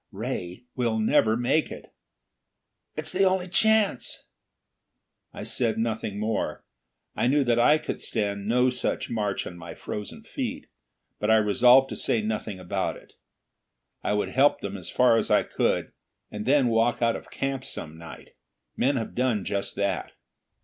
Ray, 0.11 0.63
we'd 0.75 1.01
never 1.01 1.37
make 1.37 1.69
it!" 1.71 1.93
"It's 2.95 3.11
the 3.11 3.23
only 3.25 3.47
chance." 3.47 4.25
I 5.31 5.43
said 5.43 5.77
nothing 5.77 6.19
more. 6.19 6.63
I 7.15 7.27
knew 7.27 7.43
that 7.43 7.59
I 7.59 7.77
could 7.77 8.01
stand 8.01 8.47
no 8.47 8.71
such 8.71 9.11
march 9.11 9.45
on 9.45 9.59
my 9.59 9.75
frozen 9.75 10.23
feet, 10.23 10.65
but 11.19 11.29
I 11.29 11.35
resolved 11.35 11.87
to 11.89 11.95
say 11.95 12.19
nothing 12.19 12.59
about 12.59 12.97
it. 12.97 13.13
I 14.01 14.13
would 14.13 14.29
help 14.29 14.61
them 14.61 14.75
as 14.75 14.89
far 14.89 15.17
as 15.17 15.29
I 15.29 15.43
could, 15.43 15.91
and 16.31 16.47
then 16.47 16.69
walk 16.69 17.03
out 17.03 17.15
of 17.15 17.29
camp 17.29 17.63
some 17.63 17.95
night. 17.99 18.29
Men 18.75 18.95
have 18.95 19.13
done 19.13 19.45
just 19.45 19.75
that. 19.75 20.13